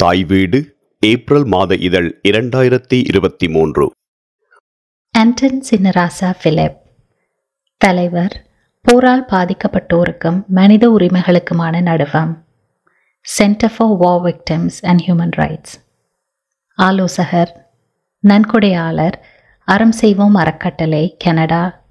தாய் 0.00 0.24
வீடு 0.24 0.76
ஏப்ரல் 1.00 1.44
மாத 1.44 1.74
இதழ் 1.74 2.20
இரண்டாயிரத்தி 2.28 3.02
இருபத்தி 3.08 3.48
மூன்று. 3.48 3.90
Anton 5.10 5.64
Chinnarasa 5.70 6.34
Philip. 6.42 6.76
தலைவர் 7.76 8.50
போரால் 8.80 9.24
பாதிக்கப்பட்டோருக்கும் 9.24 10.46
மனித 10.46 10.88
உரிமைகளுக்குமான 10.88 11.82
நடுவம். 11.82 12.44
Centre 13.22 13.72
for 13.76 13.96
war 13.96 14.20
victims 14.20 14.78
and 14.82 15.00
human 15.00 15.30
rights 15.36 15.84
ஆலோசகர் 16.74 17.70
நன்கொடையாளர் 18.28 19.24
அறம் 19.64 19.92
செய்வோம் 19.92 20.34
அறக்கட்டளை 20.34 21.16
Canada. 21.18 21.84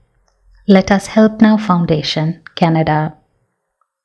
Let's 0.68 1.10
help 1.16 1.38
now 1.44 1.58
foundation 1.68 2.42
Canada. 2.54 3.22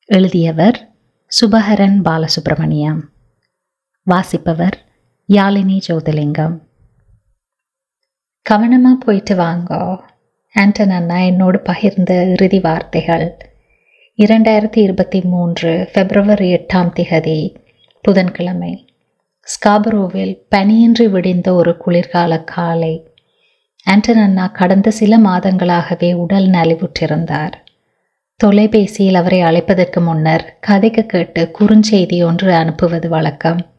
எழுதியவர் 0.05 0.95
சுபஹரன் 1.41 1.99
பாலசுப்ரமணியம். 2.05 3.13
வாசிப்பவர் 4.07 4.79
யாழினி 5.33 5.81
ஜோதிலிங்கம். 5.89 6.59
கவனமாக 8.43 9.05
போயிட்டு 9.05 9.37
வாங்க. 9.37 10.01
ஆண்டன் 10.55 10.91
அண்ணா 10.91 11.19
என்னோடு 11.19 11.63
பகிர்ந்த 11.65 12.33
இறுதி 12.33 12.61
வார்த்தைகள். 12.61 13.37
இரண்டாயிரத்தி 14.17 14.79
இருபத்தி 14.79 15.21
மூன்று 15.21 15.89
பிப்ரவரி 15.93 16.53
எட்டாம் 16.55 16.91
திகதி 16.97 17.57
புதன்கிழமை. 18.03 18.87
ஸ்காபரோவில் 19.41 20.39
பனியின்றி 20.57 21.11
விடிந்த 21.11 21.51
ஒரு 21.51 21.77
குளிர்கால 21.77 22.45
காலை. 22.45 23.15
ஆண்டன் 23.85 24.17
அண்ணா 24.17 24.47
கடந்த 24.47 24.91
சில 24.91 25.19
மாதங்களாகவே 25.19 26.15
உடல் 26.15 26.47
நலிவுற்றிருந்தார். 26.47 27.53
தொலைபேசியில் 28.37 29.15
அவரை 29.15 29.43
அழைப்பதற்கு 29.43 30.01
முன்னர் 30.01 30.57
கதைக்கு 30.61 31.07
கேட்டு 31.07 31.51
குறுஞ்செய்தி 31.59 32.25
ஒன்று 32.25 32.55
அனுப்புவது 32.55 33.09
வழக்கம். 33.09 33.73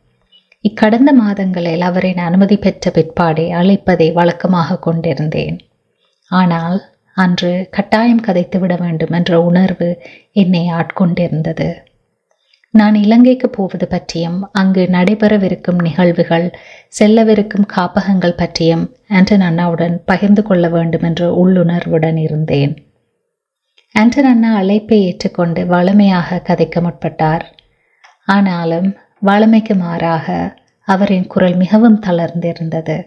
இக்கடந்த 0.66 1.12
மாதங்களில் 1.14 1.82
அவரின் 1.82 2.18
அனுமதி 2.18 2.58
பெற்ற 2.58 2.92
பிற்பாடே 2.92 3.46
அழைப்பதை 3.52 4.14
வழக்கமாக 4.14 4.80
கொண்டிருந்தேன். 4.80 5.58
ஆனால் 6.32 6.77
அன்று 7.18 7.68
கட்டாயம் 7.71 8.21
கதைத்து 8.21 8.60
விட 8.60 8.76
வேண்டும் 8.76 9.12
என்ற 9.12 9.41
உணர்வு 9.41 9.90
என்னை 10.32 10.63
ஆட்கொண்டிருந்தது. 10.70 11.68
நான் 12.70 12.96
இலங்கைக்கு 12.96 13.49
போவது 13.49 13.88
பற்றியும் 13.88 14.40
அங்கு 14.52 14.88
நடைபெறவிருக்கும் 14.91 15.80
நிகழ்வுகள் 15.82 16.48
செல்லவிருக்கும் 16.99 17.68
காப்பகங்கள் 17.74 18.36
பற்றியும் 18.36 18.84
ஆண்டன் 19.08 19.41
அண்ணாவுடன் 19.41 19.96
பகிர்ந்து 20.05 20.43
கொள்ள 20.43 20.68
வேண்டும் 20.70 21.02
என்ற 21.02 21.30
உள்ளுணர்வுடன் 21.43 22.18
இருந்தேன். 22.18 22.74
ஆண்டன் 23.96 24.26
அண்ணா 24.26 24.55
அழைப்பை 24.55 24.99
ஏற்றுக்கொண்டு 25.04 25.66
வளமையாக 25.66 26.41
கதைக்க 26.48 26.82
முற்பட்டார். 26.82 27.46
ஆனாலும் 28.27 28.90
வளமைக்கு 29.27 29.76
மாறாக 29.76 30.27
அவரின் 30.87 31.27
குரல் 31.27 31.55
மிகவும் 31.55 31.99
தளர்ந்திருந்தது. 32.05 32.98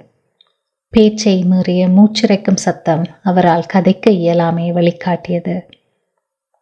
பேச்சை 0.93 1.35
மீறிய 1.43 1.83
மூச்சிறைக்கும் 1.89 2.63
சத்தம் 2.65 3.05
அவரால் 3.23 3.71
கதைக்க 3.73 4.11
இயலாமே 4.21 4.67
வழிகாட்டியது. 4.77 5.57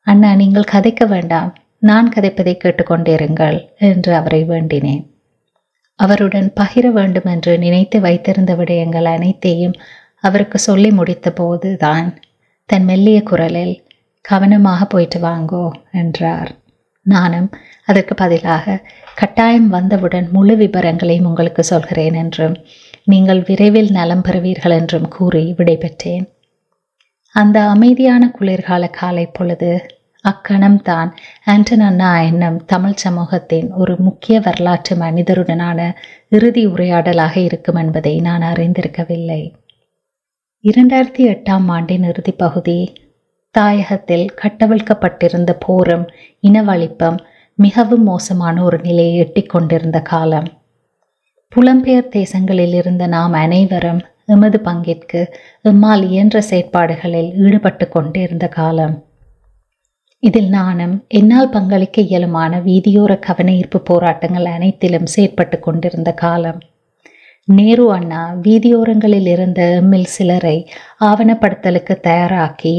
அண்ணா 0.06 0.30
நீங்கள் 0.34 0.72
கதைக்க 0.72 1.04
வேண்டாம். 1.06 1.50
நான் 1.82 2.08
கதைப்பதை 2.14 2.54
கேட்டுக்கொண்டிருங்கள் 2.56 3.58
என்று 3.90 4.10
அவரை 4.14 4.42
வேண்டினேன். 4.44 5.04
அவருடன் 5.98 6.48
பகிர 6.60 6.86
வேண்டும் 6.90 7.28
என்று 7.34 7.52
நினைத்து 7.58 7.98
வைத்திருந்த 8.00 8.52
விடயங்கள் 8.54 9.08
அனைத்தையும் 9.14 9.76
அவருக்கு 10.20 10.58
சொல்லி 10.58 10.90
முடித்த 10.90 11.30
போதுதான் 11.30 12.08
தன் 12.68 12.84
மெல்லிய 12.84 13.18
குரலில் 13.22 13.74
கவனமாக 14.24 14.84
போயிட்டு 14.84 15.18
வாங்கோ 15.20 15.66
என்றார். 15.92 16.50
நானும் 17.06 17.48
அதற்கு 17.84 18.14
பதிலாக 18.14 18.76
கட்டாயம் 19.14 19.68
வந்தவுடன் 19.68 20.28
முழு 20.32 20.54
விவரங்களையும் 20.56 21.26
உங்களுக்கு 21.26 21.62
சொல்கிறேன் 21.64 22.14
என்றும் 22.14 22.56
நீங்கள் 23.04 23.42
விரைவில் 23.42 23.90
நலம் 23.90 24.24
பெறுவீர்கள் 24.28 24.76
என்றும் 24.78 25.08
கூறி 25.08 25.44
விடைபெற்றேன். 25.58 26.24
அந்த 27.34 27.58
அமைதியான 27.68 28.22
குளிர்கால 28.30 28.84
காலை 28.90 29.26
பொழுது 29.26 29.70
அக்கணம்தான் 30.24 31.10
ஆண்டன் 31.44 31.80
அண்ணா 31.80 32.10
என்னும் 32.20 32.58
தமிழ் 32.64 32.98
சமூகத்தின் 33.04 33.68
ஒரு 33.72 33.94
முக்கிய 33.98 34.36
வரலாற்று 34.40 34.94
மனிதருடனான 34.96 35.80
இறுதி 36.28 36.64
உரையாடலாக 36.66 37.36
இருக்கும் 37.48 37.80
என்பதை 37.82 38.14
நான் 38.20 38.44
அறிந்திருக்கவில்லை. 38.52 39.42
இரண்டாயிரத்தி 40.64 41.24
எட்டாம் 41.32 41.66
ஆண்டின் 41.66 42.02
இறுதி 42.02 42.32
பகுதி 42.36 42.78
தாயகத்தில் 43.58 44.26
கட்டவிழ்க்கப்பட்டிருந்த 44.40 45.52
போரும் 45.64 46.04
இனவழிப்பும் 46.48 47.18
மிகவும் 47.58 48.04
மோசமான 48.04 48.62
ஒரு 48.62 48.78
நிலையை 48.78 49.14
எட்டிக் 49.24 49.52
கொண்டிருந்த 49.52 49.98
காலம். 50.12 50.48
புலம்பெயர் 51.52 52.12
தேசங்களில் 52.16 52.74
இருந்த 52.80 53.04
நாம் 53.06 53.34
அனைவரும் 53.44 54.00
எமது 54.34 54.58
பங்கிற்கு 54.64 55.20
எம்மால் 55.70 56.04
இயன்ற 56.10 56.38
செயற்பாடுகளில் 56.50 57.28
ஈடுபட்டு 57.44 57.86
கொண்டிருந்த 57.88 58.46
காலம். 58.48 58.94
இதில் 60.22 60.48
நானும் 60.48 60.94
என்னால் 61.18 61.52
பங்களிக்க 61.56 62.02
இயலுமான 62.10 62.60
வீதியோர 62.68 63.12
கவன 63.26 63.48
ஈர்ப்பு 63.52 63.80
போராட்டங்கள் 63.80 64.46
அனைத்திலும் 64.54 65.08
செயற்பட்டு 65.14 65.58
கொண்டிருந்த 65.58 66.12
காலம். 66.24 66.58
நேரு 67.48 67.84
அண்ணா 67.92 68.22
வீதியோரங்களில் 68.46 69.28
இருந்த 69.34 69.62
எம்மில் 69.80 70.12
சிலரை 70.16 70.56
ஆவணப்படுத்தலுக்கு 71.08 71.96
தயாராக்கி 72.08 72.74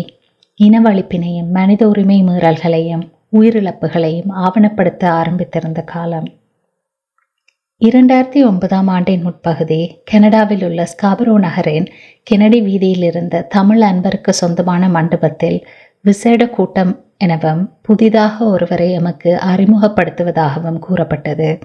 இனவழிப்பினையும் 0.64 1.50
மனித 1.50 1.88
உரிமை 1.88 2.24
மீறல்களையும் 2.24 3.12
உயிரிழப்புகளையும் 3.34 4.30
ஆவணப்படுத்த 4.30 5.10
ஆரம்பித்திருந்த 5.10 5.84
காலம். 5.84 6.28
இரண்டாயிரத்தி 7.86 8.46
ஒன்பதாம் 8.46 8.88
ஆண்டின் 8.88 9.22
முற்பகுதி 9.22 10.02
கனடாவில் 10.04 10.64
உள்ள 10.64 10.88
ஸ்காபரோ 10.94 11.34
நகரின் 11.40 11.88
கெனடி 12.32 12.64
வீதியில் 12.64 13.04
இருந்த 13.04 13.42
தமிழ் 13.42 13.82
அன்பருக்கு 13.82 14.30
சொந்தமான 14.30 14.90
மண்டபத்தில் 14.90 15.68
விசேட 16.02 16.50
கூட்டம் 16.50 17.06
எனவும் 17.18 17.76
புதிதாக 17.82 18.46
ஒருவரை 18.46 18.92
எமக்கு 18.92 19.40
அறிமுகப்படுத்துவதாகவும் 19.46 20.80
கூறப்பட்டது. 20.80 21.60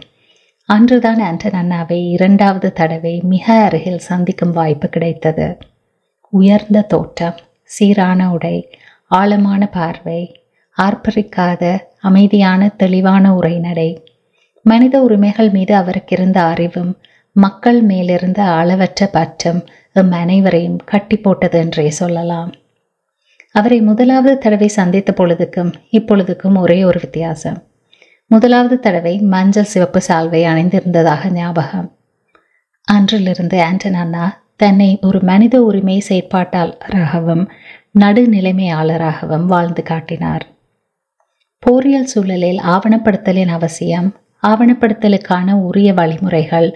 அன்றுதான் 0.64 1.20
ஆண்டன் 1.20 1.56
அண்ணாவை 1.62 2.10
இரண்டாவது 2.10 2.72
தடவை 2.72 3.20
மிக 3.25 3.54
அருகில் 3.54 3.98
சந்திக்கும் 3.98 4.52
வாய்ப்பு 4.52 4.88
கிடைத்தது. 4.88 5.56
உயர்ந்த 6.28 6.82
தோட்டம் 6.82 7.34
சீரான 7.74 8.30
உடை 8.32 8.56
ஆழமான 9.10 9.62
பார்வை 9.66 10.20
ஆர்ப்பரிக்காத 10.78 11.62
அமைதியான 12.00 12.68
தெளிவான 12.76 13.34
உரைநடை. 13.34 13.90
மனித 14.62 14.94
உரிமைகள் 15.02 15.50
மீது 15.50 15.74
அவருக்கு 15.74 16.16
இருந்த 16.16 16.38
அறிவும் 16.42 16.92
மக்கள் 17.36 17.80
மேலிருந்த 17.82 18.42
அளவற்ற 18.42 19.06
பற்றும் 19.06 19.60
எம் 19.92 20.12
அனைவரையும் 20.12 20.80
கட்டி 20.84 21.16
போட்டது 21.16 21.58
என்றே 21.58 21.90
சொல்லலாம். 21.90 22.50
அவரை 23.52 23.80
முதலாவது 23.80 24.38
தடவை 24.38 24.68
சந்தித்த 24.68 25.12
பொழுதுக்கும் 25.12 25.72
இப்பொழுதுக்கும் 25.90 26.56
ஒரே 26.56 26.84
ஒரு 26.84 26.98
வித்தியாசம். 27.00 27.58
முதலாவது 28.26 28.76
தடவை 28.78 29.14
மஞ்சள் 29.18 29.64
சிவப்பு 29.64 30.00
சால்வை 30.08 30.42
அணிந்திருந்ததாக 30.44 31.30
ஞாபகம். 31.30 31.88
அன்றிலிருந்து 32.88 33.62
ஆண்டன் 33.62 33.94
அண்ணா 33.94 34.41
தன்னை 34.60 34.98
ஒரு 35.00 35.20
மனித 35.20 35.62
உரிமை 35.62 36.02
செயற்பாட்டாளராகவும் 36.08 37.44
நடுநிலைமையாளராகவும் 38.00 39.46
வாழ்ந்து 39.46 39.82
காட்டினார். 39.82 40.44
போரியல் 41.58 42.10
சூழலில் 42.12 42.60
ஆவணப்படுத்தலின் 42.74 43.48
அவசியம் 43.48 44.08
ஆவணப்படுத்தலுக்கான 44.42 45.54
உரிய 45.60 45.94
வழிமுறைகள் 45.94 46.68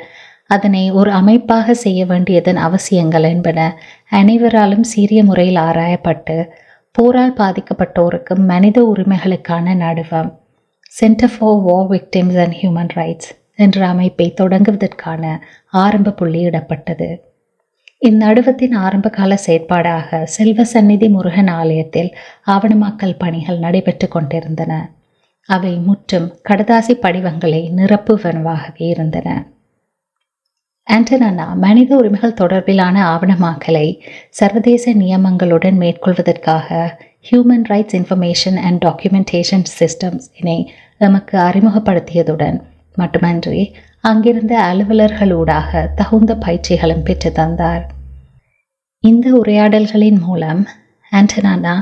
அதனை 0.46 0.82
ஒரு 0.90 1.10
அமைப்பாக 1.10 1.74
செய்ய 1.74 2.00
வேண்டியதன் 2.06 2.56
அவசியங்கள் 2.56 3.22
என்பன 3.22 3.60
அனைவராலும் 4.10 4.84
சீரிய 4.84 5.24
முறையில் 5.24 5.56
ஆராயப்பட்டு 5.56 6.36
போரால் 6.92 7.34
பாதிக்கப்பட்டோருக்கும் 7.36 8.44
மனித 8.44 8.78
உரிமைகளுக்கான 8.82 9.74
நடுவம் 9.76 10.30
centre 10.92 11.34
for 11.38 11.60
war 11.60 11.88
victims 11.90 12.38
and 12.44 12.56
human 12.60 12.92
rights 12.94 13.30
என்ற 13.54 13.78
அமைப்பை 13.86 14.34
தொடங்குவதற்கான 14.40 15.24
ஆரம்ப 15.82 16.14
புள்ளியிடப்பட்டது. 16.20 17.08
இந்நடுவத்தின் 18.02 18.74
ஆரம்பகால 18.76 19.38
செயற்பாடாக 19.46 20.24
செல்வ 20.24 20.64
சந்நிதி 20.64 21.08
முருகன் 21.08 21.46
ஆலயத்தில் 21.46 22.16
ஆவணமாக்கல் 22.46 23.18
பணிகள் 23.18 23.58
நடைபெற்று 23.58 24.08
கொண்டிருந்தன. 24.08 24.90
அவை 25.42 25.76
முற்றும் 25.76 26.40
கடதாசி 26.48 26.94
படிவங்களை 27.02 27.72
நிரப்புவனவாகவே 27.74 28.86
இருந்தன. 28.88 29.54
ஆண்டனா 30.90 31.54
மனித 31.54 31.96
உரிமைகள் 31.96 32.38
தொடர்பிலான 32.40 32.96
ஆவணமாக்கலை 33.04 33.98
சர்வதேச 34.28 34.94
நியமங்களுடன் 34.94 35.76
மேற்கொள்வதற்காக 35.76 36.96
human 37.30 37.64
rights 37.68 37.94
information 37.94 38.56
and 38.56 38.84
documentation 38.84 39.64
systems 39.78 40.26
இனை 40.36 40.72
நமக்கு 40.98 41.38
அறிமுகப்படுத்தியதுடன் 41.38 42.60
மட்டுமன்றி 42.94 43.74
அங்கிருந்த 44.08 44.54
அலுவலர்களூடாக 44.70 45.70
தகுந்த 45.94 46.32
பயிற்சிகளும் 46.34 47.04
பெற்று 47.04 47.30
தந்தார். 47.32 47.84
இந்த 49.04 49.26
உரையாடல்களின் 49.38 50.20
மூலம் 50.26 50.60
ஆண்டனானா 51.12 51.74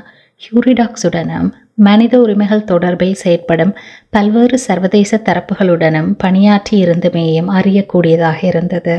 ஹியூரிடாக்ஸுடனும் 0.43 1.49
மனித 1.87 2.15
உரிமைகள் 2.21 2.69
தொடர்பில் 2.71 3.21
செயற்படும் 3.23 3.73
பல்வேறு 4.11 4.59
சர்வதேச 4.59 5.21
தரப்புகளுடனும் 5.25 6.11
பணியாற்றி 6.17 6.75
இருந்துமேயும் 6.85 7.51
அறியக்கூடியதாக 7.59 8.39
இருந்தது. 8.45 8.97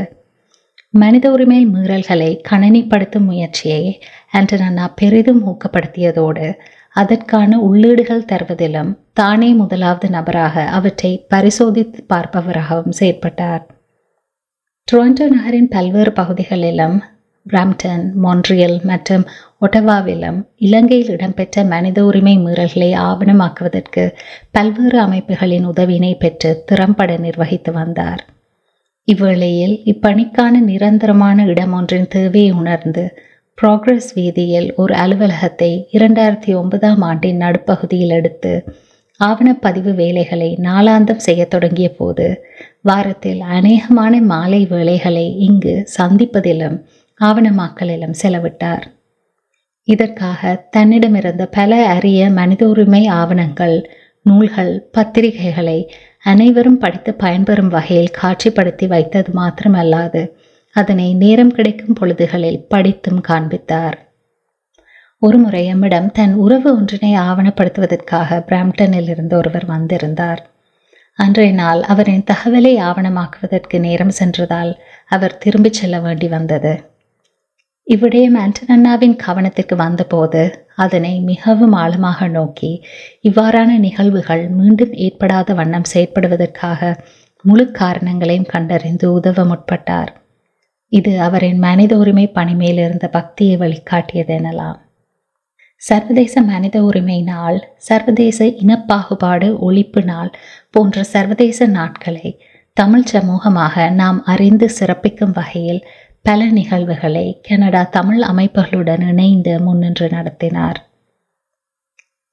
மனித 0.94 1.24
உரிமை 1.30 1.60
மீறல்களை 1.66 2.30
கணனிப்படுத்தும் 2.50 3.26
முயற்சியை 3.30 3.82
ஆண்டனானா 4.32 4.86
பெரிதும் 4.94 5.42
ஊக்கப்படுத்தியதோடு 5.46 6.46
அதற்கான 6.96 7.58
உள்ளீடுகள் 7.60 8.28
தருவதிலும் 8.32 8.92
தானே 9.16 9.48
முதலாவது 9.52 10.08
நபராக 10.08 10.64
அவற்றை 10.78 11.10
பரிசோதித்து 11.28 12.00
பார்ப்பவராகவும் 12.12 12.96
செயற்பட்டார். 13.00 13.62
டொரண்டோ 14.88 15.26
நகரின் 15.28 15.68
பல்வேறு 15.68 16.12
பகுதிகளிலும் 16.12 16.96
பிராம்டன் 17.46 18.04
மொன்ட்ரியல் 18.24 18.76
மற்றும் 18.82 19.24
ஒட்டவாவிலும் 19.60 20.38
இலங்கையில் 20.56 21.10
இடம்பெற்ற 21.10 21.64
மனித 21.64 21.98
உரிமை 22.04 22.34
மீறல்களை 22.38 22.90
ஆவணமாக்குவதற்கு 23.08 24.04
பல்வேறு 24.50 24.98
அமைப்புகளின் 25.00 25.66
உதவியினை 25.66 26.12
பெற்று 26.14 26.50
திறம்பட 26.64 27.16
நிர்வகித்து 27.16 27.72
வந்தார். 27.72 28.22
இவ்வேளையில் 29.08 29.76
இப்பணிக்கான 29.92 30.60
நிரந்தரமான 30.70 31.44
இடம் 31.44 31.72
ஒன்றின் 31.72 32.08
தேவையை 32.08 32.50
உணர்ந்து 32.50 33.04
ப்ராக்ரஸ் 33.58 34.10
வீதியில் 34.14 34.68
ஒரு 34.74 34.94
அலுவலகத்தை 34.94 35.70
இரண்டாயிரத்தி 35.92 36.50
ஒன்பதாம் 36.54 37.02
ஆண்டின் 37.02 37.40
நடுப்பகுதியில் 37.44 38.14
எடுத்து 38.18 38.52
ஆவணப்பதிவு 39.24 39.94
வேலைகளை 39.94 40.58
நாளாந்தம் 40.62 41.16
செய்யத் 41.16 41.50
தொடங்கிய 41.50 41.88
போது 41.94 42.44
வாரத்தில் 42.82 43.40
அநேகமான 43.40 44.20
மாலை 44.20 44.66
வேலைகளை 44.66 45.38
இங்கு 45.38 45.88
சந்திப்பதிலும் 45.98 46.82
ஆவணமாக்கலிலும் 47.20 48.14
செலவிட்டார். 48.22 48.82
இதற்காக 49.84 50.68
தன்னிடமிருந்த 50.76 51.46
பல 51.50 51.86
அரிய 51.86 52.30
மனித 52.30 52.68
உரிமை 52.68 53.06
ஆவணங்கள் 53.06 53.90
நூல்கள் 54.22 54.90
பத்திரிகைகளை 54.98 55.88
அனைவரும் 56.22 56.78
படித்து 56.78 57.14
பயன்பெறும் 57.18 57.68
வகையில் 57.68 58.14
காட்சிப்படுத்தி 58.22 58.86
வைத்தது 58.86 59.32
மாத்திரமல்லாது 59.32 60.30
அதனை 60.70 61.14
நேரம் 61.14 61.50
கிடைக்கும் 61.50 61.96
பொழுதுகளில் 62.00 62.64
படித்தும் 62.68 63.20
காண்பித்தார். 63.20 64.05
ஒருமுறை 65.26 65.60
எம்மிடம் 65.72 66.08
தன் 66.10 66.34
உறவு 66.34 66.68
ஒன்றினை 66.76 67.10
ஆவணப்படுத்துவதற்காக 67.20 68.38
பிராம்டனில் 68.48 69.08
இருந்து 69.12 69.34
ஒருவர் 69.36 69.66
வந்திருந்தார். 69.66 70.40
அன்றைய 71.18 71.52
நாள் 71.52 71.80
அவரின் 71.82 72.26
தகவலை 72.30 72.72
ஆவணமாக்குவதற்கு 72.88 73.76
நேரம் 73.78 74.12
சென்றதால் 74.18 74.72
அவர் 75.06 75.38
திரும்பிச் 75.38 75.72
செல்ல 75.72 76.00
வேண்டி 76.00 76.28
வந்தது. 76.28 76.72
இவ்விடயம் 77.86 78.36
ஆண்டனண்ணாவின் 78.36 79.16
கவனத்திற்கு 79.24 79.76
வந்தபோது 79.76 80.42
அதனை 80.74 81.12
மிகவும் 81.30 81.74
ஆழமாக 81.82 82.28
நோக்கி 82.28 82.70
இவ்வாறான 83.28 83.78
நிகழ்வுகள் 83.78 84.44
மீண்டும் 84.48 84.94
ஏற்படாத 85.06 85.54
வண்ணம் 85.54 85.90
செயற்படுவதற்காக 85.94 86.80
முழு 87.44 87.66
காரணங்களையும் 87.72 88.50
கண்டறிந்து 88.54 89.06
உதவ 89.12 89.44
முற்பட்டார். 89.44 90.10
இது 90.92 91.12
அவரின் 91.20 91.58
மனித 91.58 91.92
உரிமை 91.96 92.26
பணிமேல் 92.30 92.78
இருந்த 92.78 93.08
பக்தியை 93.08 93.56
வழிகாட்டியது 93.56 94.34
எனலாம் 94.40 94.80
சர்வதேச 95.82 96.42
மனித 96.42 96.76
உரிமை 96.82 97.22
நாள் 97.22 97.58
சர்வதேச 97.76 98.44
இனப்பாகுபாடு 98.62 99.48
ஒழிப்பு 99.58 100.04
நாள் 100.04 100.30
போன்ற 100.70 101.02
சர்வதேச 101.02 101.66
நாட்களை 101.66 102.28
தமிழ் 102.72 103.06
சமூகமாக 103.12 103.90
நாம் 103.90 104.18
அறிந்து 104.24 104.68
சிறப்பிக்கும் 104.68 105.30
வகையில் 105.30 105.80
பல 106.22 106.46
நிகழ்வுகளை 106.50 107.26
கனடா 107.42 107.82
தமிழ் 107.90 108.22
அமைப்புகளுடன் 108.22 109.04
இணைந்து 109.08 109.60
முன்னின்று 109.60 110.08
நடத்தினார். 110.08 110.80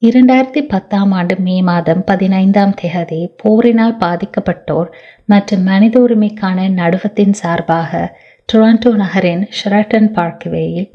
இரண்டாயிரத்தி 0.01 0.61
பத்தாம் 0.67 1.11
ஆண்டு 1.11 1.35
மே 1.37 1.61
மாதம் 1.61 2.03
பதினைந்தாம் 2.03 2.73
தேதி 2.73 3.21
போரினால் 3.43 3.95
பாதிக்கப்பட்டோர் 3.97 4.89
மற்றும் 5.25 5.63
மனித 5.63 5.95
உரிமைக்கான 5.99 6.67
நடுவத்தின் 6.71 7.31
சார்பாக 7.31 8.01
டொராண்டோ 8.49 8.91
நகரின் 8.95 9.43
ஷெரட்டன் 9.59 10.11
பார்க்வேயில் 10.11 10.89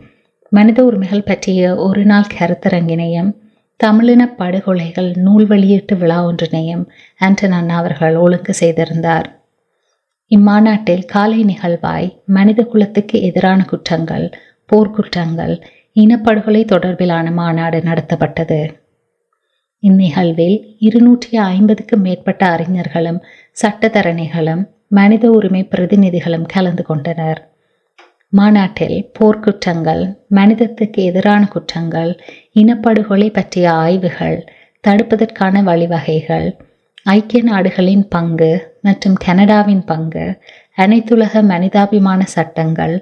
மனித 0.52 0.84
உரிமைகள் 0.84 1.24
பற்றிய 1.24 1.76
ஒரு 1.76 2.04
நாள் 2.04 2.34
கருத்தரங்கினையும் 2.38 3.30
தமிழின 3.76 4.22
படுகொலைகள் 4.36 5.10
நூல் 5.16 5.46
வெளியீட்டு 5.46 5.96
விழா 5.96 6.18
ஒன்றினையும் 6.24 6.84
ஆண்டனன் 7.20 7.68
அவர்கள் 7.68 8.16
ஒழுங்கு 8.16 8.54
செய்திருந்தார். 8.54 9.28
இம்மாநாட்டில் 10.30 11.04
காலை 11.04 11.44
நிகழ்வாய் 11.44 12.08
மனித 12.24 12.62
குலத்துக்கு 12.62 13.22
எதிரான 13.22 13.64
குற்றங்கள் 13.64 14.26
போர்க்குற்றங்கள் 14.70 15.54
இனப்படுகொலை 15.96 16.62
தொடர்பிலான 16.64 17.32
மாநாடு 17.32 17.78
நடத்தப்பட்டது. 17.80 18.60
இந்நிகழ்வில் 19.82 20.58
இருநூற்றி 20.78 21.38
ஐம்பதுக்கும் 21.38 22.00
மேற்பட்ட 22.00 22.46
அறிஞர்களும் 22.46 23.20
சட்டத்தரணிகளும் 23.62 24.64
மனித 24.88 25.30
உரிமை 25.30 25.62
பிரதிநிதிகளும் 25.64 26.46
கலந்து 26.46 26.82
கொண்டனர். 26.82 27.40
மாநாட்டில் 28.32 28.98
போர்க்குற்றங்கள் 29.18 30.02
மனிதத்துக்கு 30.30 31.02
எதிரான 31.02 31.42
குற்றங்கள் 31.46 32.10
இனப்படுகொலை 32.52 33.28
பற்றிய 33.30 33.66
ஆய்வுகள் 33.78 34.38
தடுப்பதற்கான 34.84 35.62
வழிவகைகள் 35.62 36.48
ஐக்கிய 37.06 37.42
நாடுகளின் 37.42 38.04
பங்கு 38.08 38.50
மற்றும் 38.82 39.16
கனடாவின் 39.24 39.84
பங்கு 39.84 40.26
அனைத்துலக 40.78 41.42
மனிதாபிமான 41.44 42.20
சட்டங்கள் 42.26 42.94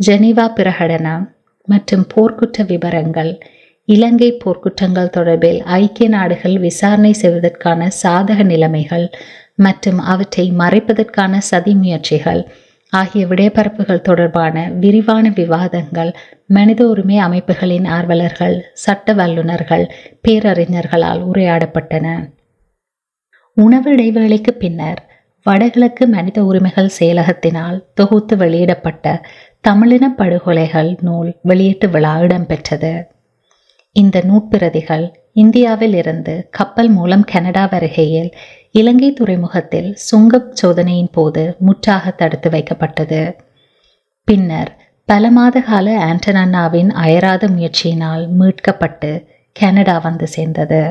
ஜெனீவா 0.00 0.46
பிரகடனம் 0.56 1.24
மற்றும் 1.68 2.04
போர்க்குற்ற 2.14 2.64
விவரங்கள் 2.64 3.32
இலங்கை 3.88 4.30
போர்க்குற்றங்கள் 4.42 5.14
தொடர்பில் 5.16 5.60
ஐக்கிய 5.78 6.08
நாடுகள் 6.08 6.56
விசாரணை 6.58 7.12
செய்வதற்கான 7.12 7.88
சாதக 8.02 8.42
நிலைமைகள் 8.42 9.06
மற்றும் 9.56 10.00
அவற்றை 10.06 10.46
மறைப்பதற்கான 10.58 11.38
சதி 11.44 11.72
முயற்சிகள் 11.74 12.42
ஆகிய 12.92 13.26
விடைபரப்புகள் 13.26 14.06
தொடர்பான 14.08 14.70
விரிவான 14.80 15.32
விவாதங்கள் 15.34 16.10
மனித 16.46 16.80
உரிமை 16.88 17.18
அமைப்புகளின் 17.18 17.86
ஆர்வலர்கள் 17.86 18.56
சட்ட 18.72 19.12
வல்லுநர்கள் 19.12 19.84
பேரறிஞர்களால் 20.28 21.22
உரையாடப்பட்டன. 21.32 22.06
உணவு 23.56 23.88
இடைவேளைக்கு 23.92 24.52
பின்னர் 24.58 25.00
வடகிழக்கு 25.46 26.06
மனித 26.06 26.44
உரிமைகள் 26.44 26.94
செயலகத்தினால் 26.98 27.78
தொகுத்து 27.94 28.36
வெளியிடப்பட்ட 28.36 29.06
தமிழின 29.60 30.04
படுகொலைகள் 30.18 30.90
நூல் 31.00 31.30
வெளியீட்டு 31.42 31.88
விழா 31.88 32.14
இடம்பெற்றது. 32.18 32.92
இந்த 33.96 34.22
நூற்பிரதிகள் 34.28 35.04
இந்தியாவில் 35.32 35.94
இருந்து 35.94 36.48
கப்பல் 36.50 36.88
மூலம் 36.88 37.24
கனடா 37.24 37.64
வருகையில் 37.64 38.30
இலங்கை 38.74 39.08
துறைமுகத்தில் 39.12 39.88
சுங்க 40.00 40.38
சோதனையின் 40.54 41.10
போது 41.10 41.42
முற்றாக 41.58 42.10
தடுத்து 42.10 42.48
வைக்கப்பட்டது. 42.50 43.22
பின்னர் 44.28 44.70
பல 45.08 45.30
மாத 45.30 45.60
கால 45.60 45.86
ஆண்டனன்னாவின் 46.06 46.90
அயராத 47.04 47.48
முயற்சியினால் 47.48 48.24
மீட்கப்பட்டு 48.40 49.10
கனடா 49.56 49.96
வந்து 49.98 50.26
சேர்ந்தது. 50.26 50.82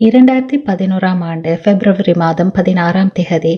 இரண்டாயிரத்தி 0.00 0.58
பதினோராம் 0.66 1.22
ஆண்டு 1.22 1.52
பிப்ரவரி 1.64 2.14
மாதம் 2.14 2.50
பதினாறாம் 2.50 3.14
திகதி 3.18 3.54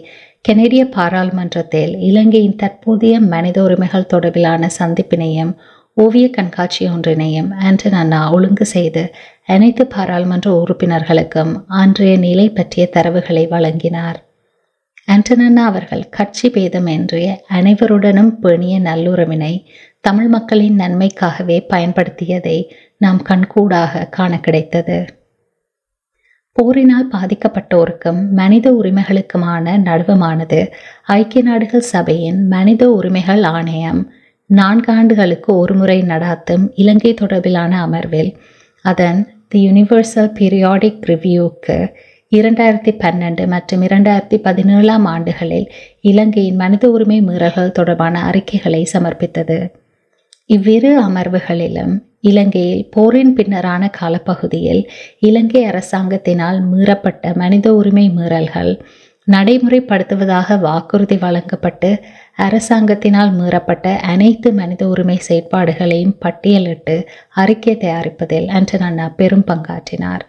கெனடிய 0.48 0.82
பாராளுமன்றத்தில் 0.88 1.92
இலங்கையின் 2.00 2.56
தற்போதைய 2.56 3.16
மனித 3.32 3.58
உரிமைகள் 3.62 4.10
தொடர்பிலான 4.12 4.70
சந்திப்பினையும் 4.78 5.52
ஓவிய 5.96 6.26
கண்காட்சி 6.30 6.82
ஒன்றினையும் 6.86 7.50
ஆண்டனா 7.62 8.20
ஒழுங்கு 8.32 8.66
செய்து 8.66 9.02
அனைத்து 9.52 9.86
பாராளுமன்ற 9.86 10.48
உறுப்பினர்களுக்கும் 10.62 11.52
அன்றைய 11.66 12.18
நிலை 12.18 12.46
பற்றிய 12.50 12.84
தரவுகளை 12.96 13.44
வழங்கினார். 13.48 14.18
ஆண்டனண்ணா 15.08 15.62
அவர்கள் 15.70 16.04
கட்சி 16.08 16.48
பேதமின்றி 16.48 17.22
அனைவருடனும் 17.48 18.32
பேணிய 18.42 18.74
நல்லுறவினை 18.80 19.54
தமிழ் 20.00 20.28
மக்களின் 20.28 20.76
நன்மைக்காகவே 20.78 21.56
பயன்படுத்தியதை 21.72 22.58
நாம் 22.96 23.20
கண்கூடாக 23.22 24.04
காண 24.08 24.32
கிடைத்தது. 24.40 24.98
போரினால் 26.56 27.10
பாதிக்கப்பட்டோருக்கும் 27.12 28.20
மனித 28.30 28.66
உரிமைகளுக்குமான 28.72 29.76
நடுவமானது 29.88 30.60
ஐக்கிய 31.18 31.42
நாடுகள் 31.42 31.90
சபையின் 31.92 32.40
மனித 32.48 32.82
உரிமைகள் 32.90 33.44
ஆணையம் 33.56 34.00
நான்காண்டுகளுக்கு 34.50 35.50
ஒருமுறை 35.62 35.98
நடாத்தும் 36.02 36.64
இலங்கை 36.74 37.12
தொடர்பிலான 37.20 37.72
அமர்வில் 37.86 38.32
அதன் 38.84 39.20
தி 39.50 39.60
யூனிவர்சல் 39.68 40.30
பீரியாடிக் 40.38 41.00
ரிவ்யூக்கு 41.06 41.76
இரண்டாயிரத்தி 42.32 42.92
பன்னெண்டு 42.98 43.46
மற்றும் 43.46 43.82
இரண்டாயிரத்தி 43.82 44.36
பதினேழாம் 44.36 45.04
ஆண்டுகளில் 45.04 45.66
இலங்கையின் 46.00 46.56
மனித 46.56 46.90
உரிமை 46.90 47.20
மீறல்கள் 47.20 47.70
தொடர்பான 47.70 48.22
அறிக்கைகளை 48.22 48.88
சமர்ப்பித்தது. 48.92 49.58
இவ்விரு 50.46 51.02
அமர்வுகளிலும் 51.02 51.94
இலங்கையில் 52.20 52.88
போரின் 52.90 53.36
பின்னரான 53.36 53.90
காலப்பகுதியில் 53.90 54.88
இலங்கை 55.18 55.64
அரசாங்கத்தினால் 55.64 56.60
மீறப்பட்ட 56.72 57.34
மனித 57.34 57.74
உரிமை 57.74 58.08
மீறல்கள் 58.08 58.80
நடைமுறைப்படுத்துவதாக 59.26 60.60
வாக்குறுதி 60.60 61.16
வழங்கப்பட்டு 61.16 62.00
அரசாங்கத்தினால் 62.40 63.32
மீறப்பட்ட 63.38 63.96
அனைத்து 63.96 64.52
மனித 64.52 64.88
உரிமை 64.88 65.20
செயற்பாடுகளையும் 65.28 66.16
பட்டியலிட்டு 66.20 67.06
அறிக்கை 67.30 67.76
தயாரிப்பதில் 67.76 68.48
ஆண்டனா 68.48 69.12
பெரும் 69.16 69.44
பங்காற்றினார். 69.46 70.24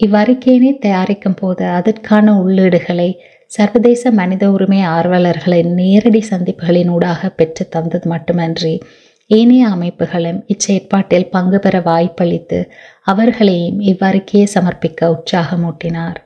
இவ்வறிக்கையினை 0.00 0.78
தயாரிக்கும் 0.78 1.38
போது 1.40 1.64
அதற்கான 1.66 2.32
உள்ளீடுகளை 2.42 3.18
சர்வதேச 3.46 4.10
மனித 4.10 4.50
உரிமை 4.50 4.80
ஆர்வலர்களின் 4.86 5.72
நேரடி 5.74 6.24
சந்திப்புகளின் 6.30 6.88
ஊடாக 6.88 7.28
பெற்று 7.28 7.68
தந்தது 7.68 8.08
மட்டுமன்றி 8.08 8.78
ஏனைய 9.26 9.68
அமைப்புகளும் 9.68 10.40
இச்செயற்பாட்டில் 10.46 11.30
பங்கு 11.30 11.58
பெற 11.58 11.80
வாய்ப்பளித்து 11.80 12.72
அவர்களையும் 13.02 13.80
இவ்வறிக்கையை 13.80 14.46
சமர்ப்பிக்க 14.54 15.16
உற்சாகமூட்டினார். 15.16 16.16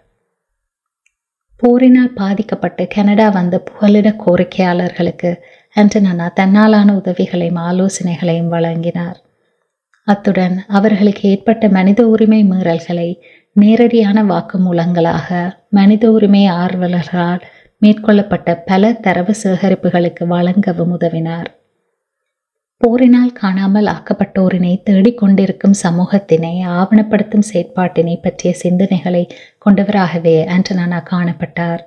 போரினால் 1.62 2.12
பாதிக்கப்பட்டு 2.14 2.88
கனடா 2.94 3.28
வந்த 3.28 3.56
புகலிட 3.68 4.08
கோரிக்கையாளர்களுக்கு 4.24 5.30
ஆண்டனனா 5.76 6.26
தன்னாலான 6.40 6.88
உதவிகளையும் 6.94 7.60
ஆலோசனைகளையும் 7.68 8.48
வழங்கினார். 8.48 9.18
அத்துடன் 10.08 10.56
அவர்களுக்கு 10.68 11.28
ஏற்பட்ட 11.28 11.68
மனித 11.68 12.00
உரிமை 12.06 12.44
மீறல்களை 12.44 13.08
நேரடியான 13.52 14.22
வாக்குமூலங்களாக 14.22 15.28
மனித 15.70 16.10
உரிமை 16.10 16.42
ஆர்வலர்களால் 16.48 17.42
மேற்கொள்ளப்பட்ட 17.82 18.62
பல 18.66 18.92
தரவு 18.92 19.34
சேகரிப்புகளுக்கு 19.42 20.24
வழங்கவும் 20.26 20.92
உதவினார். 20.98 21.48
போரினால் 22.80 23.32
காணாமல் 23.32 23.86
ஆக்கப்பட்டோரினை 23.86 24.72
தேடிக்கொண்டிருக்கும் 24.88 25.76
சமூகத்தினை 25.82 26.52
ஆவணப்படுத்தும் 26.78 27.46
செயற்பாட்டினை 27.50 28.14
பற்றிய 28.22 28.50
சிந்தனைகளை 28.62 29.22
கொண்டவராகவே 29.64 30.34
ஆண்டனானா 30.54 30.98
காணப்பட்டார். 31.12 31.82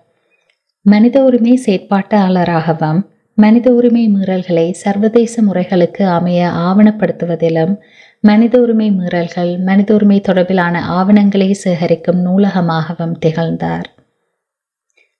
மனித 0.86 1.24
உரிமை 1.24 1.54
செயற்பாட்டாளராகவும் 1.66 3.02
மனித 3.34 3.74
உரிமை 3.74 4.04
மீறல்களை 4.08 4.72
சர்வதேச 4.72 5.42
முறைகளுக்கு 5.42 6.04
அமைய 6.08 6.50
ஆவணப்படுத்துவதிலும் 6.68 7.74
மனித 8.22 8.62
உரிமை 8.62 8.90
மீறல்கள் 8.92 9.54
மனித 9.60 9.94
உரிமை 9.94 10.22
தொடர்பிலான 10.28 10.82
ஆவணங்களை 10.98 11.50
சேகரிக்கும் 11.64 12.20
நூலகமாகவும் 12.26 13.16
திகழ்ந்தார். 13.20 13.88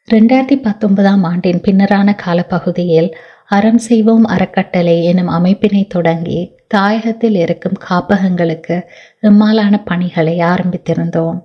ரெண்டாயிரத்தி 0.08 0.58
பத்தொன்பதாம் 0.62 1.24
ஆண்டின் 1.24 1.62
பின்னரான 1.68 2.16
காலப்பகுதியில் 2.16 3.10
அறம் 3.50 3.78
செய்வோம் 3.78 4.26
அறக்கட்டளை 4.26 5.04
எனும் 5.04 5.30
அமைப்பினை 5.30 5.88
தொடங்கி 5.88 6.56
தாயகத்தில் 6.76 7.36
இருக்கும் 7.36 7.78
காப்பகங்களுக்கு 7.90 8.84
இம்மாலான 9.22 9.82
பணிகளை 9.86 10.38
ஆரம்பித்திருந்தோம். 10.38 11.40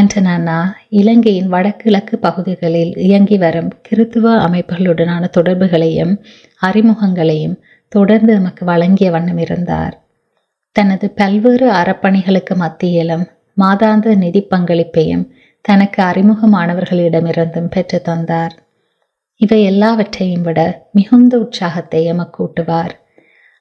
அண்டனானா 0.00 0.72
இலங்கையின் 0.88 1.48
வடகிழக்கு 1.48 2.18
பகுதிகளில் 2.18 2.96
இயங்கி 2.96 3.38
வரும் 3.38 3.70
கிறித்துவ 3.88 4.32
அமைப்புகளுடனான 4.46 5.28
தொடர்புகளையும் 5.28 6.24
அறிமுகங்களையும் 6.66 7.56
தொடர்ந்து 7.88 8.32
நமக்கு 8.34 8.64
வழங்கிய 8.64 9.10
வண்ணம் 9.10 9.38
இருந்தார். 9.38 10.02
தனது 10.72 11.10
பல்வேறு 11.10 11.70
அறப்பணிகளுக்கு 11.70 12.54
மத்தியிலும் 12.54 13.24
மாதாந்த 13.60 14.16
நிதி 14.16 14.46
பங்களிப்பையும் 14.50 15.24
தனக்கு 15.60 16.02
அறிமுகமானவர்களிடமிருந்தும் 16.02 17.70
பெற்று 17.70 18.00
தந்தார். 18.00 18.63
இவை 19.36 19.62
எல்லாவற்றையும் 19.62 20.42
விட 20.42 20.88
மிகுந்த 20.92 21.38
உற்சாகத்தை 21.38 22.12
எமக்கூட்டுவார். 22.12 22.90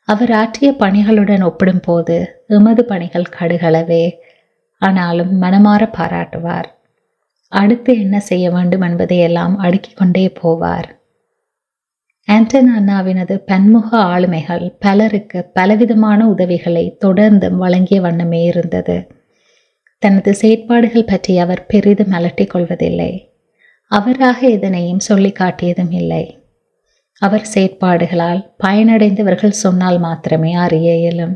அவர் 0.05 0.31
ஆற்றிய 0.31 0.75
பணிகளுடன் 0.79 1.43
ஒப்பிடும்போது 1.43 2.25
எமது 2.47 2.85
பணிகள் 2.85 3.33
கடுகளவே 3.39 4.11
ஆனாலும் 4.77 5.41
மனமாற 5.41 5.89
பாராட்டுவார். 5.97 6.63
அடுத்து 7.47 7.99
என்ன 7.99 8.19
செய்ய 8.19 8.51
வேண்டும் 8.51 8.81
என்பதையெல்லாம் 8.81 9.57
அடுக்கிக் 9.57 9.97
கொண்டே 9.97 10.33
போவார். 10.43 10.89
ஆண்டன் 12.25 12.69
அண்ணாவினது 12.79 13.35
பன்முக 13.45 13.97
ஆளுமைகள் 13.97 14.75
பலருக்கு 14.79 15.45
பலவிதமான 15.53 16.27
உதவிகளை 16.29 16.97
தொடர்ந்தும் 17.05 17.55
வழங்கிய 17.55 18.01
வண்ணமே 18.01 18.43
இருந்தது. 18.43 19.07
தனது 19.97 20.33
செயற்பாடுகள் 20.33 21.05
பற்றி 21.05 21.37
அவர் 21.37 21.65
பெரிதும் 21.65 22.11
அலட்டிக் 22.11 22.49
கொள்வதில்லை. 22.49 23.32
அவராக 23.93 24.39
எதனையும் 24.47 24.99
சொல்லி 24.99 25.31
காட்டியதும் 25.39 25.91
இல்லை. 25.91 26.41
அவர் 27.17 27.49
செயற்பாடுகளால் 27.53 28.41
பயனடைந்தவர்கள் 28.63 29.61
சொன்னால் 29.63 29.99
மாத்திரமே 29.99 30.53
அறிய 30.53 30.95
இயலும். 30.95 31.35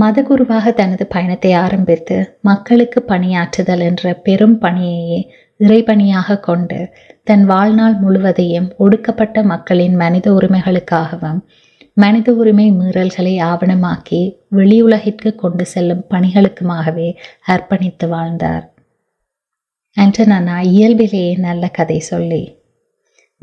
மதகுருவாக 0.00 0.72
தனது 0.72 1.06
பயணத்தை 1.06 1.52
ஆரம்பித்து 1.52 2.38
மக்களுக்கு 2.40 3.04
பணியாற்றுதல் 3.08 3.78
என்ற 3.78 4.14
பெரும் 4.14 4.60
பணியையே 4.60 5.20
இறைபணியாக 5.58 6.40
கொண்டு 6.40 6.92
தன் 7.24 7.44
வாழ்நாள் 7.44 7.94
முழுவதையும் 7.94 8.68
ஒடுக்கப்பட்ட 8.76 9.42
மக்களின் 9.42 9.94
மனித 9.94 10.32
உரிமைகளுக்காகவும் 10.32 11.40
மனித 11.92 12.32
உரிமை 12.32 12.70
மீறல்களை 12.70 13.34
ஆவணமாக்கி 13.42 14.38
வெளியுலகிற்கு 14.56 15.34
கொண்டு 15.34 15.66
செல்லும் 15.66 16.04
பணிகளுக்குமாகவே 16.10 17.14
அர்ப்பணித்து 17.46 18.08
வாழ்ந்தார். 18.08 18.71
ஆண்டனானா 19.96 20.56
இயல்பிலேயே 20.62 21.36
நல்ல 21.36 21.68
கதை 21.68 21.98
சொல்லி 22.00 22.42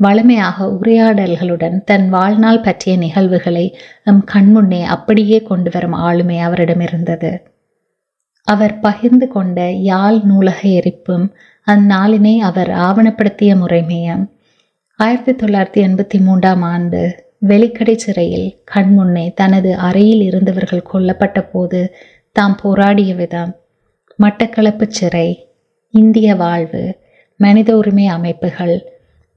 வளமையாக 0.00 0.66
உரையாடல்களுடன் 0.66 1.84
தன் 1.84 2.08
வாழ்நாள் 2.08 2.60
பற்றிய 2.60 2.96
நிகழ்வுகளை 2.96 3.64
நம் 4.04 4.22
கண்முன்னே 4.32 4.82
அப்படியே 4.86 5.42
கொண்டு 5.42 5.70
வரும் 5.70 5.96
ஆளுமை 6.00 6.38
அவரிடம் 6.38 6.80
இருந்தது. 6.80 7.32
அவர் 8.48 8.80
பகிர்ந்து 8.80 9.28
கொண்ட 9.28 9.70
யாழ் 9.70 10.20
நூலக 10.20 10.60
எரிப்பும் 10.68 11.26
அந்நாளினை 11.66 12.34
அவர் 12.38 12.70
ஆவணப்படுத்திய 12.70 13.54
முறைமையும் 13.54 14.24
ஆயிரத்தி 14.98 15.32
தொள்ளாயிரத்தி 15.32 15.80
எண்பத்தி 15.82 16.18
மூன்றாம் 16.20 16.62
ஆண்டு 16.62 17.00
வெளிக்கடை 17.48 17.94
சிறையில் 17.96 18.48
கண்முன்னே 18.74 19.26
தனது 19.34 19.70
அறையில் 19.78 20.22
இருந்தவர்கள் 20.22 20.88
கொல்லப்பட்ட 20.92 21.40
போது 21.50 21.80
தாம் 22.36 22.56
போராடிய 22.62 23.14
விதம் 23.14 23.52
மட்டக்களப்பு 24.18 24.86
சிறை 24.88 25.28
இந்திய 25.90 26.34
வாழ்வு 26.34 26.98
மனித 27.36 27.76
உரிமை 27.76 28.06
அமைப்புகள் 28.06 28.74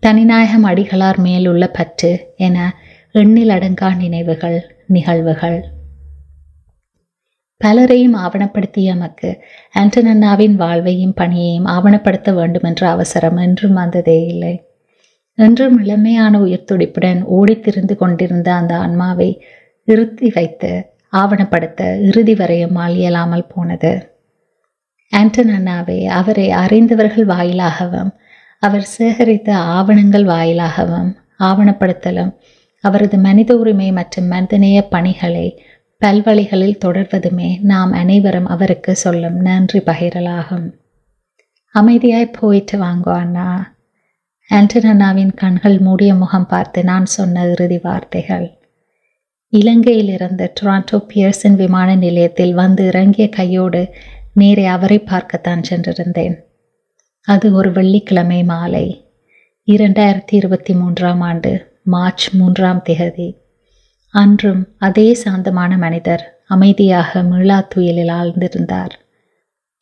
தனிநாயகம் 0.04 0.66
அடிகளார் 0.66 1.18
மேலுள்ள 1.18 1.68
பற்று 1.68 2.34
என 2.38 2.76
எண்ணில் 3.12 3.50
அடங்கா 3.50 3.96
நினைவுகள் 3.96 4.76
நிகழ்வுகள். 4.88 5.64
பலரையும் 7.58 8.16
ஆவணப்படுத்திய 8.16 8.94
எமக்கு 8.94 9.42
ஆண்டனன்னாவின் 9.80 10.56
வாழ்வையும் 10.56 11.14
பணியையும் 11.14 11.66
ஆவணப்படுத்த 11.66 12.34
வேண்டும் 12.34 12.64
என்ற 12.64 12.90
அவசரம் 12.90 13.38
என்றும் 13.38 13.74
வந்ததே 13.74 14.26
இல்லை. 14.26 14.64
என்றும் 15.34 15.86
இளமையான 15.86 16.40
உயிர் 16.40 16.70
துடிப்புடன் 16.72 17.24
ஓடித்திருந்து 17.24 17.96
கொண்டிருந்த 17.96 18.54
அந்த 18.54 18.78
ஆன்மாவை 18.78 19.44
நிறுத்தி 19.84 20.32
வைத்து 20.34 20.92
ஆவணப்படுத்த 21.10 22.00
இறுதி 22.02 22.36
வரையும் 22.36 22.76
இயலாமல் 22.88 23.52
போனது. 23.56 24.13
ஆண்டன் 25.14 25.50
அண்ணாவை 25.50 26.06
அவரை 26.06 26.52
அறிந்தவர்கள் 26.52 27.26
வாயிலாகவும் 27.26 28.12
அவர் 28.60 28.88
சேகரித்த 28.98 29.52
ஆவணங்கள் 29.52 30.26
வாயிலாகவும் 30.26 31.12
ஆவணப்படுத்தலும் 31.40 32.34
அவரது 32.80 33.18
மனித 33.18 33.58
உரிமை 33.58 33.92
மற்றும் 33.92 34.28
மனிதநேய 34.28 34.88
பணிகளை 34.88 35.48
பல்வழிகளில் 36.02 36.82
தொடர்வதுமே 36.86 37.50
நாம் 37.62 37.92
அனைவரும் 37.92 38.48
அவருக்கு 38.48 38.96
சொல்லும் 38.96 39.38
நன்றி 39.38 39.80
பகிரலாகும். 39.80 40.66
அமைதியாய் 41.76 42.34
போயிட்டு 42.40 42.78
வாங்கோ 42.78 43.14
அண்ணா. 43.14 43.76
ஆண்டன் 44.50 45.34
கண்கள் 45.36 45.78
மூடிய 45.80 46.16
முகம் 46.16 46.48
பார்த்து 46.48 46.84
நான் 46.84 47.06
சொன்ன 47.06 47.46
இறுதி 47.48 47.80
வார்த்தைகள். 47.84 48.58
இலங்கையில் 49.54 50.10
இருந்த 50.10 50.54
டொராண்டோ 50.62 50.98
பியர்சன் 51.14 51.56
விமான 51.56 51.96
நிலையத்தில் 51.96 52.54
வந்து 52.54 52.88
இறங்கிய 52.88 53.30
கையோடு 53.30 53.96
நேரே 54.34 54.66
அவரை 54.66 55.00
பார்க்கத்தான் 55.00 55.62
சென்றிருந்தேன். 55.70 56.36
அது 57.22 57.54
ஒரு 57.54 57.72
வெள்ளிக்கிழமை 57.72 58.44
மாலை. 58.44 59.12
இரண்டாயிரத்தி 59.68 60.32
இருபத்தி 60.32 60.74
மூன்றாம் 60.74 61.22
ஆண்டு 61.22 61.80
மார்ச் 61.84 62.36
மூன்றாம் 62.36 62.82
திகதி. 62.90 63.38
அன்றும் 64.08 64.68
அதே 64.78 65.14
சாந்தமான 65.14 65.78
மனிதர் 65.78 66.42
அமைதியாக 66.48 67.24
மீளா 67.24 67.66
துயிலில் 67.70 68.08
ஆழ்ந்திருந்தார். 68.08 68.92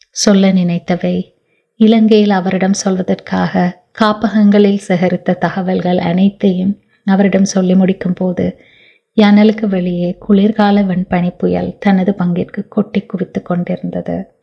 சொல்ல 0.09 0.51
நினைத்தவை 0.51 1.33
இலங்கையில் 1.75 2.29
அவரிடம் 2.29 2.79
சொல்வதற்காக 2.85 3.75
காப்பகங்களில் 3.91 4.81
சேகரித்த 4.87 5.37
தகவல்கள் 5.37 5.97
அனைத்தையும் 5.97 6.79
அவரிடம் 7.05 7.45
சொல்லி 7.45 7.75
முடிக்கும் 7.75 8.13
போது 8.13 8.61
யனலுக்கு 9.21 9.65
வெளியே 9.65 10.15
குளிர்கால 10.19 10.81
வெண்பனி 10.81 11.37
புயல் 11.37 11.77
தனது 11.79 12.15
பங்கிற்கு 12.17 12.67
கொட்டி 12.67 13.01
குவித்து 13.01 13.41
கொண்டிருந்தது. 13.41 14.40